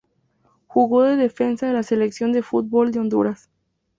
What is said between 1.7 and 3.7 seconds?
la selección de fútbol de Honduras.